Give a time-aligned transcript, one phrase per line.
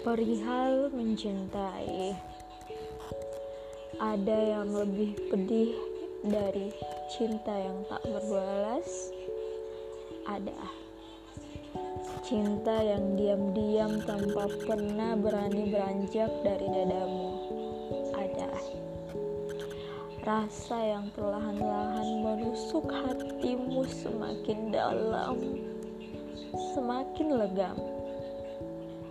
[0.00, 2.16] Perihal mencintai,
[4.00, 5.76] ada yang lebih pedih
[6.24, 6.72] dari
[7.12, 9.12] cinta yang tak berbalas.
[10.24, 10.56] Ada
[12.24, 17.30] cinta yang diam-diam tanpa pernah berani beranjak dari dadamu.
[18.16, 18.48] Ada
[20.24, 25.36] rasa yang perlahan-lahan menusuk hatimu semakin dalam,
[26.72, 27.76] semakin legam.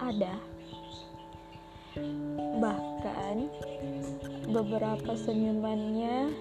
[0.01, 0.48] Ada
[2.59, 3.35] Bahkan
[4.49, 6.33] beberapa senyumannya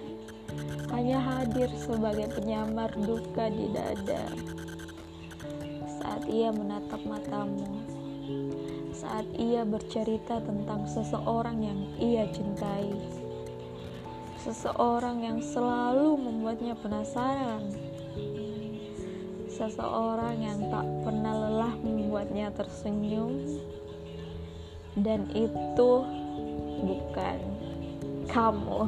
[0.89, 4.25] hanya hadir sebagai penyamar duka di dada.
[6.01, 7.69] Saat ia menatap matamu,
[8.91, 12.89] saat ia bercerita tentang seseorang yang ia cintai,
[14.41, 17.69] seseorang yang selalu membuatnya penasaran,
[19.47, 23.61] seseorang yang tak pernah lelah membuatnya tersenyum
[25.03, 26.03] dan itu
[26.83, 27.39] bukan
[28.29, 28.81] kamu.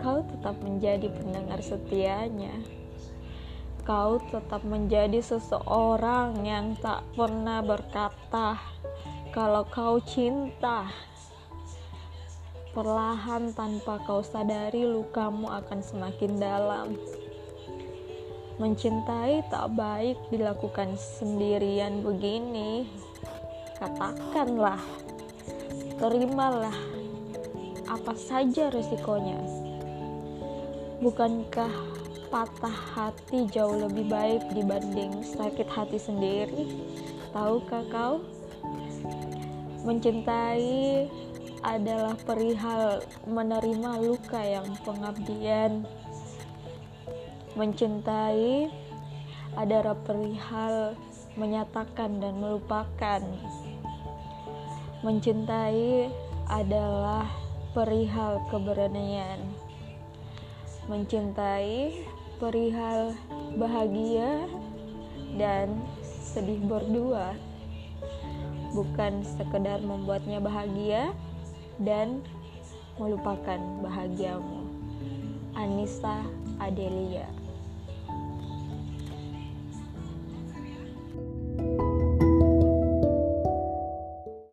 [0.00, 2.56] Kau tetap menjadi pendengar setianya.
[3.84, 8.60] Kau tetap menjadi seseorang yang tak pernah berkata
[9.32, 10.88] kalau kau cinta.
[12.70, 16.94] Perlahan tanpa kau sadari lukamu akan semakin dalam.
[18.62, 22.86] Mencintai tak baik dilakukan sendirian begini
[23.80, 24.78] katakanlah,
[25.96, 26.76] terimalah
[27.88, 29.40] apa saja resikonya.
[31.00, 31.72] Bukankah
[32.28, 36.68] patah hati jauh lebih baik dibanding sakit hati sendiri?
[37.32, 38.14] Tahukah kau?
[39.80, 41.08] Mencintai
[41.64, 45.88] adalah perihal menerima luka yang pengabdian.
[47.56, 48.68] Mencintai
[49.56, 50.94] adalah perihal
[51.34, 53.24] menyatakan dan melupakan.
[55.00, 56.12] Mencintai
[56.44, 57.24] adalah
[57.72, 59.40] perihal keberanian.
[60.92, 62.04] Mencintai
[62.36, 63.16] perihal
[63.56, 64.44] bahagia
[65.40, 67.32] dan sedih berdua.
[68.76, 71.16] Bukan sekedar membuatnya bahagia
[71.80, 72.20] dan
[73.00, 74.68] melupakan bahagiamu.
[75.56, 76.28] Anissa
[76.60, 77.39] Adelia